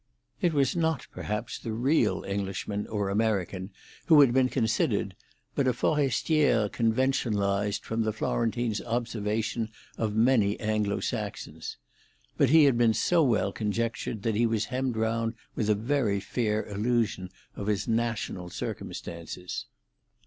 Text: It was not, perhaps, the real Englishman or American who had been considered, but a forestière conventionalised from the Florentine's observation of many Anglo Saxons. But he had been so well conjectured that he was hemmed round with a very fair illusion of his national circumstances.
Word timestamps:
It 0.41 0.51
was 0.53 0.75
not, 0.75 1.05
perhaps, 1.11 1.59
the 1.59 1.73
real 1.73 2.23
Englishman 2.23 2.87
or 2.87 3.09
American 3.09 3.69
who 4.07 4.21
had 4.21 4.33
been 4.33 4.49
considered, 4.49 5.15
but 5.53 5.67
a 5.67 5.73
forestière 5.73 6.69
conventionalised 6.71 7.83
from 7.83 8.01
the 8.01 8.11
Florentine's 8.11 8.81
observation 8.81 9.69
of 9.99 10.15
many 10.15 10.59
Anglo 10.59 11.01
Saxons. 11.01 11.77
But 12.35 12.49
he 12.49 12.63
had 12.63 12.79
been 12.79 12.95
so 12.95 13.21
well 13.21 13.51
conjectured 13.51 14.23
that 14.23 14.33
he 14.33 14.47
was 14.47 14.65
hemmed 14.73 14.97
round 14.97 15.35
with 15.53 15.69
a 15.69 15.75
very 15.75 16.19
fair 16.19 16.65
illusion 16.65 17.29
of 17.55 17.67
his 17.67 17.87
national 17.87 18.49
circumstances. 18.49 19.67